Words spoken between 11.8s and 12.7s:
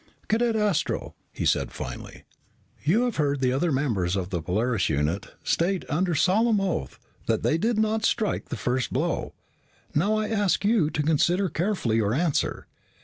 your answer.